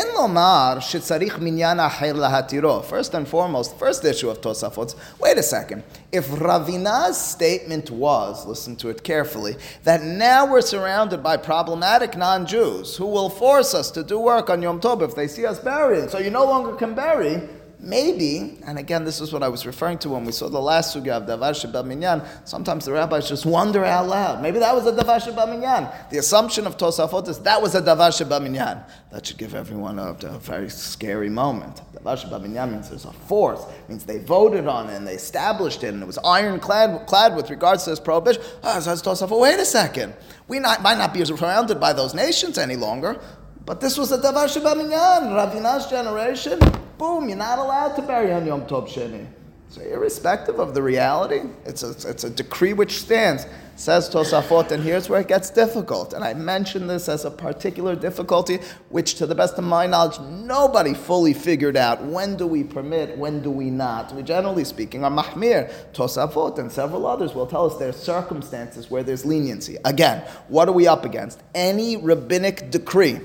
[3.14, 5.82] and foremost, first issue of Tosafot, wait a second.
[6.12, 12.46] If Ravina's statement was, listen to it carefully, that now we're surrounded by problematic non
[12.46, 15.58] Jews who will force us to do work on Yom Tov if they see us
[15.58, 17.42] burying, so you no longer can bury,
[17.86, 20.94] maybe, and again, this is what I was referring to when we saw the last
[20.94, 22.22] sugya of davar sheba minyan.
[22.44, 24.42] Sometimes the rabbis just wonder out loud.
[24.42, 25.88] Maybe that was a davar sheba minyan.
[26.10, 28.80] The assumption of Tosafot is that was a davar sheba minyan.
[29.12, 31.80] That should give everyone a, a very scary moment.
[31.94, 33.64] Davar sheba minyan means there's a force.
[33.88, 37.48] Means they voted on it and they established it, and it was ironclad clad with
[37.50, 38.42] regards to this prohibition.
[38.62, 40.14] Ah, says Tosafot, wait a second.
[40.48, 43.20] We not, might not be surrounded by those nations any longer.
[43.64, 45.34] But this was a davar sheba minyan.
[45.34, 46.60] Ravina's generation,
[46.98, 49.26] boom, you're not allowed to bury on Yom Tov Sheni.
[49.68, 53.46] So irrespective of the reality, it's a, it's a decree which stands.
[53.78, 56.14] Says Tosafot, and here's where it gets difficult.
[56.14, 60.18] And I mention this as a particular difficulty, which to the best of my knowledge,
[60.18, 62.02] nobody fully figured out.
[62.02, 64.14] When do we permit, when do we not?
[64.14, 65.70] We generally speaking are mahmir.
[65.92, 69.76] Tosafot and several others will tell us there are circumstances where there's leniency.
[69.84, 71.42] Again, what are we up against?
[71.54, 73.20] Any rabbinic decree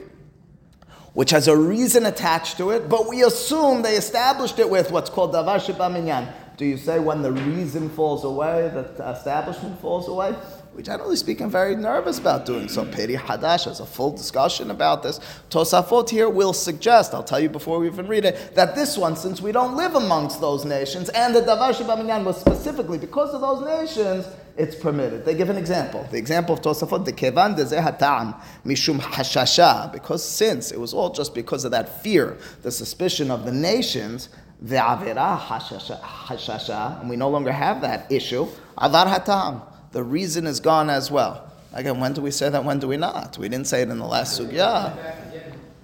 [1.14, 5.10] which has a reason attached to it, but we assume they established it with what's
[5.10, 6.28] called davar minyan.
[6.58, 10.36] Do you say when the reason falls away, the establishment falls away?
[10.74, 12.86] We generally speak, are very nervous about doing so.
[12.86, 15.20] Peri Hadash has a full discussion about this.
[15.50, 19.18] Tosafot here will suggest, I'll tell you before we even read it, that this one,
[19.18, 23.34] since we don't live amongst those nations, and the Davar Sheba Minyan was specifically because
[23.34, 25.26] of those nations, it's permitted.
[25.26, 26.08] They give an example.
[26.10, 31.10] The example of Tosafot, the kevan de hatam mishum hashasha, because since it was all
[31.10, 34.30] just because of that fear, the suspicion of the nations,
[34.62, 38.48] the avera hashasha, and we no longer have that issue.
[38.78, 41.52] Avar hatam the reason is gone as well.
[41.74, 42.64] Again, when do we say that?
[42.64, 43.38] When do we not?
[43.38, 44.96] We didn't say it in the last sugya.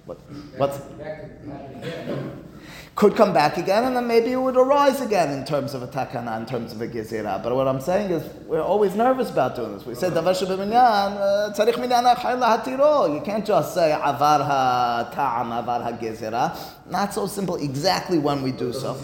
[0.04, 0.18] What?
[0.56, 0.82] What?
[2.94, 5.86] Could come back again, and then maybe it would arise again in terms of a
[5.86, 7.40] takana, in terms of a gezira.
[7.40, 9.86] But what I'm saying is, we're always nervous about doing this.
[9.86, 13.14] We say davar minyan, uh, tzarich minyan hatiro.
[13.14, 16.58] You can't just say avar ha ta'am, avar ha gezira.
[16.90, 17.54] Not so simple.
[17.54, 18.94] Exactly when we do so.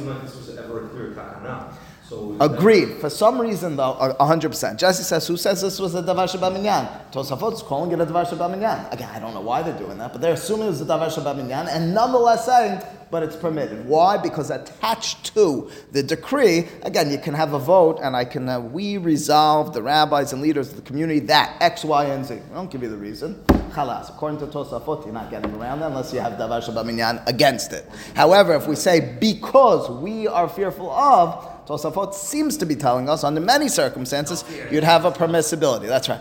[2.14, 2.98] Was Agreed.
[3.00, 4.78] For some reason, though, hundred percent.
[4.78, 8.06] Jesse says, "Who says this was a davar sheba minyan?" Tosafot is calling it a
[8.06, 8.86] davar sheba minyan.
[8.90, 11.34] Again, I don't know why they're doing that, but they're assuming it's a davar sheba
[11.34, 14.16] minyan, and nonetheless saying, "But it's permitted." Why?
[14.16, 18.58] Because attached to the decree, again, you can have a vote, and I can uh,
[18.58, 22.34] we resolve the rabbis and leaders of the community that X, Y, and Z.
[22.34, 23.36] I don't give you the reason.
[23.70, 24.08] Chalas.
[24.08, 27.72] According to Tosafot, you're not getting around that unless you have davar sheba minyan against
[27.72, 27.88] it.
[28.14, 33.24] However, if we say because we are fearful of Tosafot seems to be telling us,
[33.24, 35.86] under many circumstances, you'd have a permissibility.
[35.86, 36.20] That's right.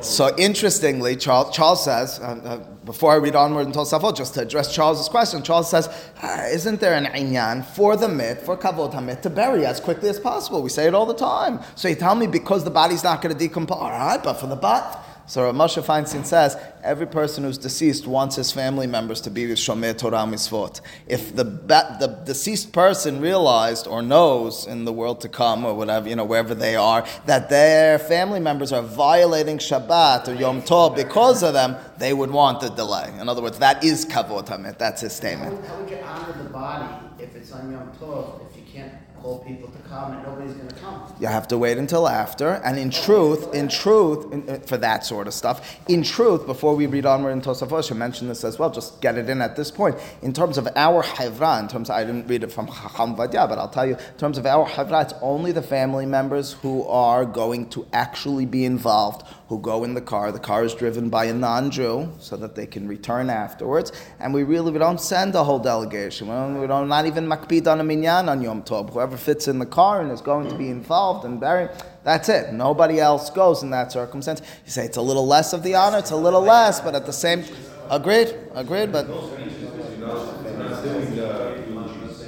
[0.00, 4.42] So interestingly, Charles, Charles says, uh, uh, before I read onward in Tosafot, just to
[4.42, 5.88] address Charles's question, Charles says,
[6.22, 10.08] uh, isn't there an inyan for the mit, for kavod hamit, to bury as quickly
[10.08, 10.62] as possible?
[10.62, 11.60] We say it all the time.
[11.74, 14.46] So you tell me because the body's not going to decompose, all right, but for
[14.46, 19.20] the butt, so Rav Moshe Feinstein says every person who's deceased wants his family members
[19.20, 20.80] to be with Shomer Torah Mitzvot.
[21.06, 26.08] If the, the deceased person realized or knows in the world to come or whatever,
[26.08, 30.96] you know, wherever they are, that their family members are violating Shabbat or Yom Tov
[30.96, 33.14] because of them, they would want the delay.
[33.20, 34.80] In other words, that is Kavod Hamid.
[34.80, 35.64] That's his statement.
[35.64, 39.38] How would you honor the body if it's on Yom Tov, if you can't call
[39.40, 41.14] people to come and nobody's going to come.
[41.20, 42.54] You have to wait until after.
[42.64, 46.74] And in truth, in truth, in, uh, for that sort of stuff, in truth, before
[46.74, 49.56] we read onward in Tosafos, you mentioned this as well, just get it in at
[49.56, 49.96] this point.
[50.22, 53.48] In terms of our Havra, in terms of, I didn't read it from Chacham Vadya,
[53.48, 56.86] but I'll tell you, in terms of our Havra, it's only the family members who
[56.86, 60.30] are going to actually be involved who go in the car.
[60.30, 63.90] The car is driven by a non-Jew so that they can return afterwards.
[64.20, 66.28] And we really we don't send a whole delegation.
[66.28, 68.90] We don't, we don't not even makpid on a minyan on Yom Tov.
[68.92, 71.70] Whoever fits in the car and is going to be involved and buried,
[72.04, 72.52] that's it.
[72.52, 74.40] Nobody else goes in that circumstance.
[74.64, 77.04] You say it's a little less of the honor, it's a little less, but at
[77.04, 77.42] the same,
[77.90, 79.08] agreed, agreed, but.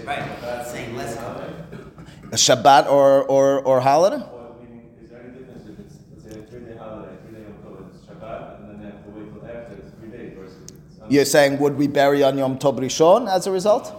[0.04, 4.24] Right, saying less A Shabbat or, or, or holiday?
[11.12, 13.94] You're saying, would we bury on Yom Tov Rishon as a result?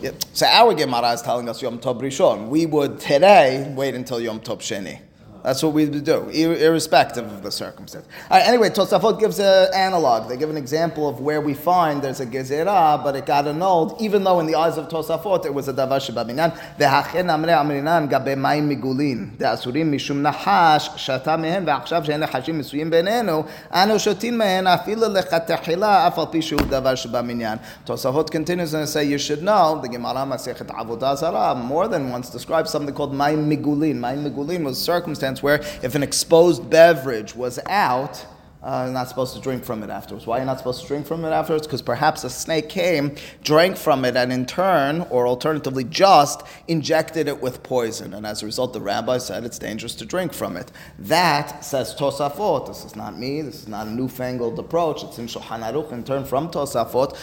[0.00, 0.12] Yeah.
[0.32, 2.46] So our Gemara is telling us Yom Tov Rishon.
[2.46, 5.00] We would today wait until Yom Tov Sheni.
[5.42, 8.06] That's what we do, ir- irrespective of the circumstance.
[8.30, 10.28] Right, anyway, Tosafot gives an analog.
[10.28, 14.00] They give an example of where we find there's a gezerah, but it got annulled,
[14.02, 16.52] even though in the eyes of Tosafot it was a davar shebaminyan.
[16.78, 19.36] Ve'hachen amre amrinan gabe mayim migulin.
[19.38, 23.48] De'asurim mishum nahash shata mehen ve'achshav she'en lechashim misuyim benenu.
[23.70, 27.58] Anu shotin mehen afilu lechatechila af al pi shehu davar shebaminyan.
[27.86, 32.28] Tosafot continues and say, you should know, the Gemara Masechet Avodah Zarah more than once
[32.28, 33.96] describes something called mayim migulin.
[33.96, 38.24] Mayim migulin was a where if an exposed beverage was out,
[38.62, 40.26] uh, you're not supposed to drink from it afterwards.
[40.26, 41.66] Why are you not supposed to drink from it afterwards?
[41.66, 47.26] Because perhaps a snake came, drank from it, and in turn, or alternatively just, injected
[47.26, 48.12] it with poison.
[48.12, 50.70] And as a result, the rabbi said it's dangerous to drink from it.
[50.98, 55.26] That, says Tosafot, this is not me, this is not a newfangled approach, it's in
[55.26, 57.16] Shulchan Aruch, in turn from Tosafot,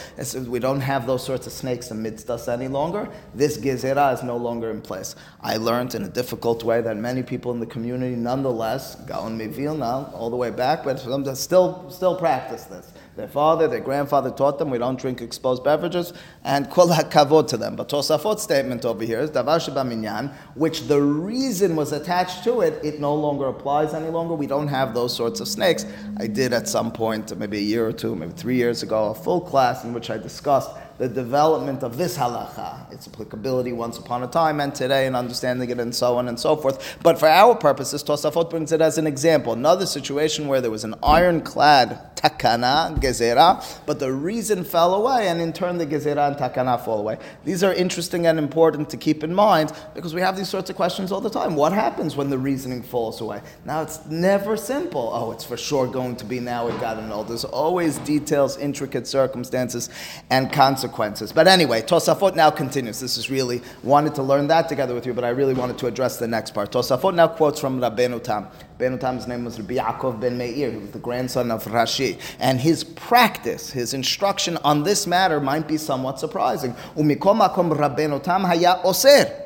[0.47, 3.09] we don't have those sorts of snakes amidst us any longer.
[3.35, 5.15] This gezerah is no longer in place.
[5.41, 10.13] I learned in a difficult way that many people in the community, nonetheless, Gaon Mevilna,
[10.13, 12.91] all the way back, but to still, still practice this.
[13.15, 16.13] Their father, their grandfather taught them we don't drink exposed beverages,
[16.43, 17.75] and kol hakavod to them.
[17.75, 22.79] But Tosafot's statement over here is davar minyan, which the reason was attached to it,
[22.85, 24.35] it no longer applies any longer.
[24.35, 25.85] We don't have those sorts of snakes.
[26.17, 29.15] I did at some point, maybe a year or two, maybe three years ago, a
[29.15, 34.23] full class in which I discussed the development of this halacha, its applicability once upon
[34.23, 36.97] a time and today, and understanding it, and so on and so forth.
[37.03, 39.53] But for our purposes, Tosafot brings it as an example.
[39.53, 45.39] Another situation where there was an ironclad takana, gezerah, but the reason fell away, and
[45.39, 47.19] in turn the gezerah and takana fall away.
[47.45, 50.75] These are interesting and important to keep in mind because we have these sorts of
[50.75, 51.55] questions all the time.
[51.55, 53.41] What happens when the reasoning falls away?
[53.65, 55.11] Now it's never simple.
[55.13, 57.27] Oh, it's for sure going to be now it got annulled.
[57.27, 59.89] There's always details, intricate circumstances,
[60.31, 60.86] and consequences.
[61.31, 62.99] But anyway, Tosafot now continues.
[62.99, 65.87] This is really wanted to learn that together with you, but I really wanted to
[65.87, 66.71] address the next part.
[66.71, 68.47] Tosafot now quotes from Rabbeinu Tam.
[68.79, 70.71] Rabbeinu Tam's name was Rabbi Yaakov ben Meir.
[70.71, 75.67] He was the grandson of Rashi, and his practice, his instruction on this matter might
[75.67, 76.73] be somewhat surprising.
[76.95, 79.43] Umikom makom Rabbeinu Tam haya oser.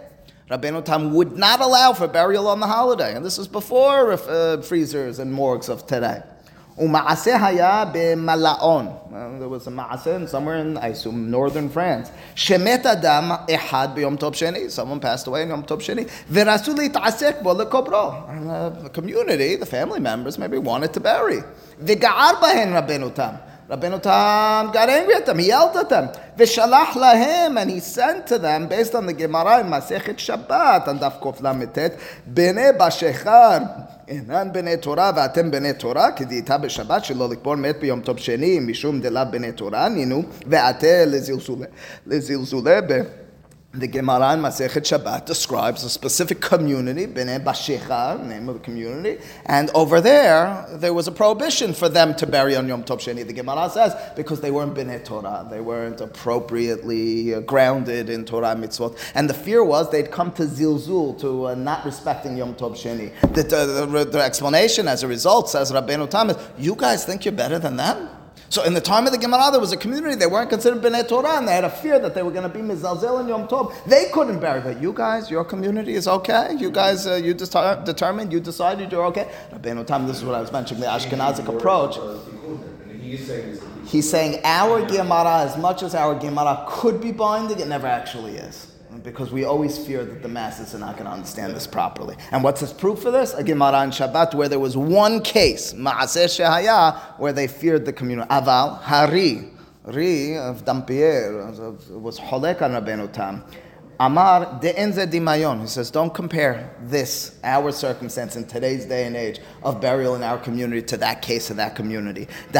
[0.49, 4.61] Rabbeinu Tam would not allow for burial on the holiday, and this is before uh,
[4.61, 6.21] freezers and morgues of today.
[6.77, 9.39] Uma'aseh haya b'malaon.
[9.39, 12.09] There was a ma'aseh somewhere in, I assume, northern France.
[12.33, 14.71] Shemet adam ehad b'yom tov sheni.
[14.71, 16.09] Someone passed away in Yom Tov sheni.
[16.29, 18.81] V'rasu bo lekobro.
[18.83, 21.43] The community, the family members, maybe wanted to bury.
[21.83, 23.37] V'ga'ar bahen Rabbeinu Tam.
[23.69, 25.39] Rabbeinu Tam got angry at them.
[25.39, 26.09] He yelled at them.
[26.37, 30.99] V'shalach lahem, and he sent to them, based on the Gemara in Masechet Shabbat, and
[31.01, 31.99] Daf Kof Lametet,
[32.33, 38.17] Bnei Bashechar, אינן בני תורה ואתם בני תורה, כדאיתה בשבת שלא לקבור מת ביום טוב
[38.17, 41.65] שני, משום דלה בני תורה, נינו, ועתה לזלזולי,
[42.07, 43.01] לזלזולי ב...
[43.73, 49.23] The Gemara in Masechet Shabbat describes a specific community, Bnei Bashecha, name of the community,
[49.45, 53.25] and over there, there was a prohibition for them to bury on Yom Tov Sheni.
[53.25, 58.57] The Gemara says because they weren't Bnei Torah, they weren't appropriately uh, grounded in Torah
[58.57, 62.73] mitzvot, and the fear was they'd come to zilzul, to uh, not respecting Yom Tov
[62.73, 63.13] Sheni.
[63.33, 67.23] The, the, the, the explanation as a result says Rabbeinu Tam is, you guys think
[67.23, 68.09] you're better than them?
[68.51, 71.07] So in the time of the Gemara, there was a community, they weren't considered Bnei
[71.07, 73.47] Torah, and they had a fear that they were going to be Mizalzel and Yom
[73.47, 73.73] Tov.
[73.85, 76.53] They couldn't bury, but you guys, your community is okay?
[76.57, 79.31] You guys, uh, you de- determined, you decided you're okay?
[79.53, 81.97] Rabbeinu Tam, this is what I was mentioning, the Ashkenazic approach.
[83.85, 88.35] He's saying our Gemara, as much as our Gemara could be binding, it never actually
[88.35, 88.70] is.
[89.03, 92.15] Because we always fear that the masses are not going to understand this properly.
[92.31, 93.33] And what's his proof for this?
[93.33, 97.93] A Gemara in Shabbat where there was one case, Ma'aseh Shehaya, where they feared the
[97.93, 98.29] community.
[98.29, 99.49] Aval, Hari,
[99.85, 101.51] Ri of Dampierre,
[101.99, 103.43] was Holek on Rabbeinu Tam.
[104.01, 105.61] Amar de'enze dimayon.
[105.61, 110.23] He says, don't compare this, our circumstance in today's day and age of burial in
[110.23, 112.27] our community to that case of that community.
[112.51, 112.59] The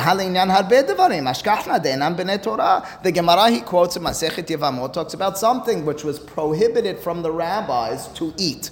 [3.12, 8.10] Gemara he quotes in Masechet Yevamot talks about something which was prohibited from the rabbis
[8.10, 8.70] to eat.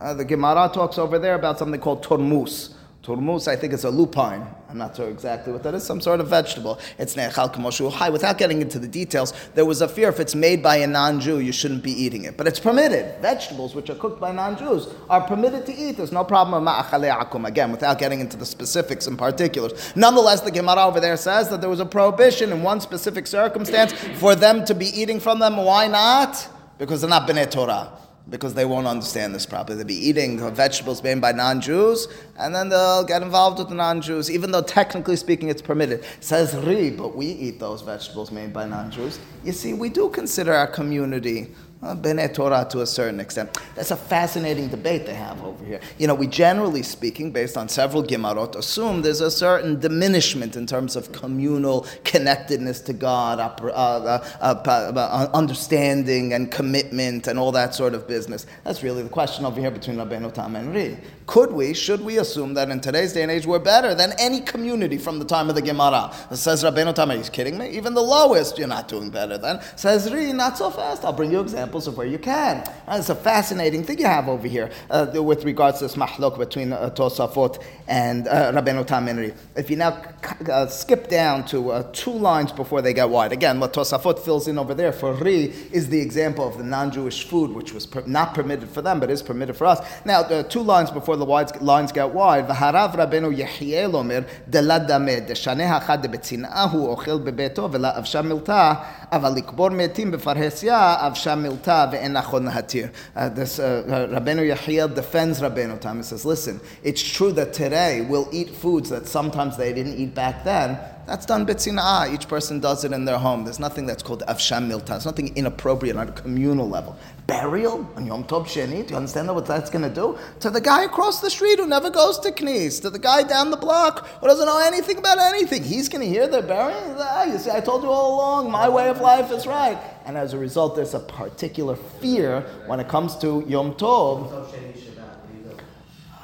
[0.00, 2.72] Uh, the Gemara talks over there about something called tormus.
[3.02, 4.44] Turmus, I think it's a lupine.
[4.68, 5.82] I'm not sure exactly what that is.
[5.84, 6.78] Some sort of vegetable.
[6.98, 8.10] It's ne'echal k'moshu high.
[8.10, 11.38] Without getting into the details, there was a fear if it's made by a non-Jew,
[11.38, 12.36] you shouldn't be eating it.
[12.36, 13.20] But it's permitted.
[13.22, 15.96] Vegetables which are cooked by non-Jews are permitted to eat.
[15.96, 17.46] There's no problem with ma'achale akum.
[17.46, 19.96] Again, without getting into the specifics and particulars.
[19.96, 23.92] Nonetheless, the Gemara over there says that there was a prohibition in one specific circumstance
[24.18, 25.56] for them to be eating from them.
[25.56, 26.46] Why not?
[26.78, 27.92] Because they're not b'nei Torah
[28.30, 29.76] because they won't understand this properly.
[29.76, 34.30] They'll be eating vegetables made by non-Jews, and then they'll get involved with the non-Jews,
[34.30, 36.00] even though technically speaking it's permitted.
[36.00, 39.18] It Says Ri, but we eat those vegetables made by non-Jews.
[39.44, 43.56] You see, we do consider our community Uh, B'nai Torah to a certain extent.
[43.76, 45.78] That's a fascinating debate they have over here.
[45.96, 50.66] You know, we generally speaking, based on several Gemarot, assume there's a certain diminishment in
[50.66, 57.76] terms of communal connectedness to God, uh, uh, uh, understanding and commitment and all that
[57.76, 58.46] sort of business.
[58.64, 60.96] That's really the question over here between Rabbeinu Tam and Ri.
[61.28, 64.40] Could we, should we assume that in today's day and age we're better than any
[64.40, 66.10] community from the time of the Gemara?
[66.32, 67.68] Says Rabbeinu Tam, are you kidding me?
[67.68, 69.60] Even the lowest, you're not doing better than.
[69.76, 71.04] Says Ri, not so fast.
[71.04, 72.66] I'll bring you examples of where you can.
[72.86, 76.38] And it's a fascinating thing you have over here uh, with regards to this mahlok
[76.38, 79.34] between uh, Tosafot and uh, Rabbeinu Tam and Ri.
[79.54, 80.02] If you now
[80.50, 84.48] uh, skip down to uh, two lines before they get wide, again, what Tosafot fills
[84.48, 88.02] in over there for Ri is the example of the non-Jewish food, which was per-
[88.06, 89.86] not permitted for them, but is permitted for us.
[90.06, 95.19] Now, uh, two lines before the lines get wide, והרב רבנו יחיאל אומר, דלה דמה,
[95.27, 98.73] דשנה אחד דבצנעה הוא אוכל בביתו ולה אבשה מילתא,
[99.11, 102.87] אבל לקבור מתים בפרהסיה, אבשה מילתא ואין נכון להתיר.
[103.15, 105.97] This Rabbeinu Yehiel defends Rabbeinu Tam.
[105.97, 110.13] He says, listen, it's true that today we'll eat foods that sometimes they didn't eat
[110.15, 112.13] back then, that's done bitzina'ah.
[112.13, 113.43] Each person does it in their home.
[113.43, 114.85] There's nothing that's called avsham milta.
[114.85, 116.95] There's nothing inappropriate on a communal level.
[117.28, 118.86] Burial on Yom Tov Sheni.
[118.86, 120.18] Do you understand what that's going to do?
[120.40, 123.50] To the guy across the street who never goes to Knis, to the guy down
[123.50, 125.62] the block who doesn't know anything about anything.
[125.62, 126.96] He's going to hear they're burying.
[126.98, 129.78] Ah, you see, I told you all along, my way of life is right.
[130.06, 134.32] And as a result, there's a particular fear when it comes to Yom Tov.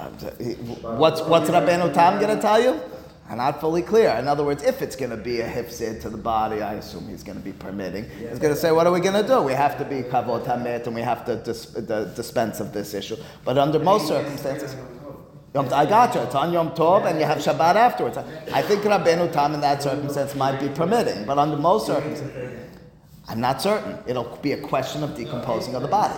[0.00, 0.08] Uh,
[0.96, 2.80] what's, what's Rabbeinu Tam going to tell you?
[3.28, 4.10] I'm not fully clear.
[4.10, 7.08] In other words, if it's going to be a hifzid to the body, I assume
[7.08, 8.04] he's going to be permitting.
[8.18, 9.40] He's going to say, what are we going to do?
[9.40, 13.16] We have to be kavod hamet and we have to dis- dispense of this issue.
[13.44, 14.76] But under most circumstances,
[15.54, 16.20] Yom I got you.
[16.22, 18.18] It's on Yom Tov, and you have Shabbat afterwards.
[18.18, 22.68] I think Rabbeinu Tam in that circumstance might be permitting, but under most circumstances,
[23.28, 23.98] I'm not certain.
[24.06, 26.14] It'll be a question of decomposing of the body.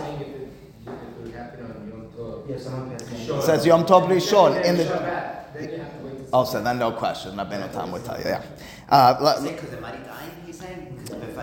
[2.48, 6.05] It says Yom Tov Rishon in the.
[6.32, 7.36] Oh, so then no question.
[7.36, 8.24] Rabbeinu Tam would tell you.
[8.26, 8.42] Yeah.
[8.88, 9.54] Uh,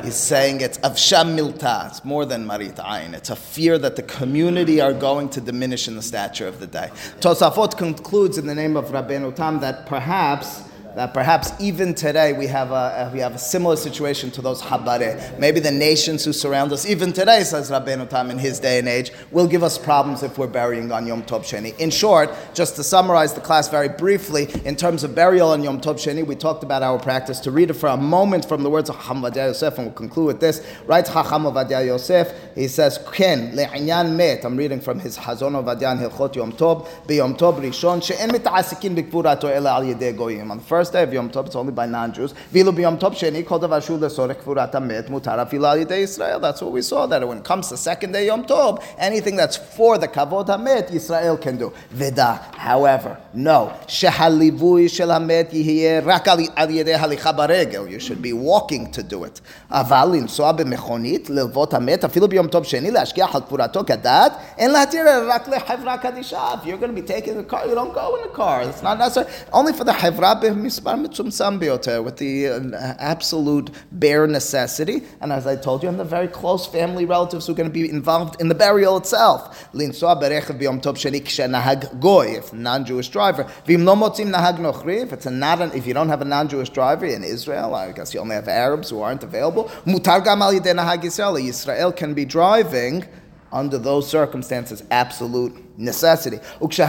[0.04, 1.88] He's saying it's avsham milta.
[1.88, 3.14] It's more than marit ayin.
[3.14, 6.68] It's a fear that the community are going to diminish in the stature of the
[6.68, 6.90] day.
[7.20, 10.64] Tosafot concludes in the name of Rabbeinu Tam that perhaps
[10.96, 15.38] that perhaps even today we have a, we have a similar situation to those habare.
[15.40, 18.88] Maybe the nations who surround us, even today, says Rabbeinu Tam in his day and
[18.88, 21.78] age, will give us problems if we're burying on Yom Tov Sheni.
[21.80, 25.82] In short, just to summarize the class very briefly, in terms of burial on Yom
[25.82, 27.40] Tov Sheni, we talked about our practice.
[27.42, 30.28] To read it for a moment from the words of Chacham Yosef, and we'll conclude
[30.28, 30.66] with this.
[30.86, 35.98] Writes Chacham Ovadia Yosef, he says, Ken le'inyan met, I'm reading from his Hazon Ovadia
[35.98, 40.52] Hilchot Yom Tov, Yom Tov Rishon, she'en mita'asikin b'kvurato ela al yedei goyim.
[40.52, 42.35] On the first day of Yom Tov, it's only by non-Jews.
[42.53, 46.41] Vilu b'Yom Tov sheni kol davar shu lesorech kvurat hamet mutar afilu al yedei Israel.
[46.41, 49.57] That's what we saw, that when it comes to second day Yom Tov, anything that's
[49.57, 51.73] for the kavod hamet, Israel can do.
[51.91, 53.73] Veda, however, no.
[53.87, 57.91] Shehalivui shel hamet yihye rak al yedei halicha baregel.
[57.91, 59.41] You should be walking to do it.
[59.71, 65.05] אבל לנסוע במכונית, ללוות המת, אפילו ביום טוב שני, להשגיח על קבורתו כדת, אין להתיר
[65.29, 66.41] רק לחברה קדישה.
[66.55, 68.63] If you're going to be taking a car, you don't go in a car.
[68.63, 69.27] It's not necessary.
[69.53, 70.35] Only for the חברה
[70.73, 75.03] במספר מצומצם ביותר, with the uh, absolute bare necessity.
[75.21, 77.79] And as I told you, and the very close family relatives who are going to
[77.81, 79.41] be involved in the burial itself.
[79.75, 83.43] לנסוע ברכב ביום טוב שני כשנהג גוי, if non-Jewish driver.
[83.67, 86.25] ואם לא מוצאים נהג נוכרי, if it's a not an, if you don't have a
[86.25, 89.71] non-Jewish driver in Israel, I guess you only have Arabs who aren't available.
[89.87, 91.39] Mutar gam al nahag Yisrael.
[91.49, 93.05] Israel can be driving
[93.54, 96.40] under those circumstances, absolute necessity.
[96.62, 96.80] If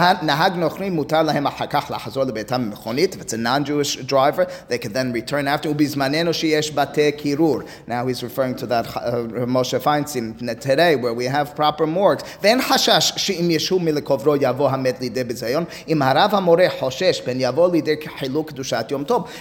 [3.21, 5.69] it's a non-Jewish driver, they can then return after.
[5.69, 5.77] Now
[8.07, 12.23] he's referring to that uh, Moshe Feinstein today, where we have proper morgues.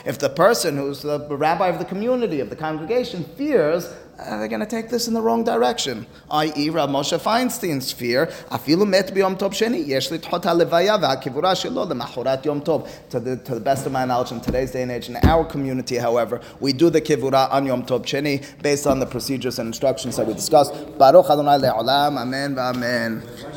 [0.04, 3.88] If the person who's the rabbi of the community, of the congregation, fears
[4.18, 6.06] uh, they're going to take this in the wrong direction.
[6.30, 12.88] I.e., Rav Moshe Feinstein's fear, afilu met biyom tov sheni, v'hakivura shelo lemachorat yom tov.
[13.10, 15.44] To the, to the best of my knowledge, in today's day and age, in our
[15.44, 19.66] community, however, we do the kivura on yom tov sheni based on the procedures and
[19.66, 20.72] instructions that we discussed.
[20.98, 23.50] Baruch Adonai le'olam, amen v'amen.